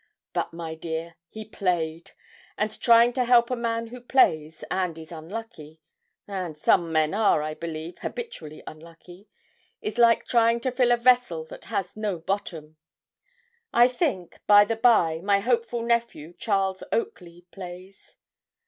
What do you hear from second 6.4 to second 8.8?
some men are, I believe, habitually